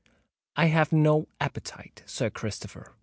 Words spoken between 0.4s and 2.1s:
"I have no appetite,